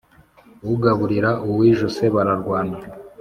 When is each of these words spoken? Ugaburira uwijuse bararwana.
Ugaburira 0.73 1.29
uwijuse 1.49 2.03
bararwana. 2.15 2.77